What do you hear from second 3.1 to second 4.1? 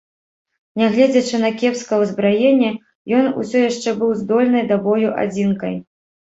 ён усё яшчэ